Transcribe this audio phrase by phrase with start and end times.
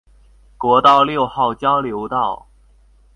[0.57, 2.47] 國道六號交流道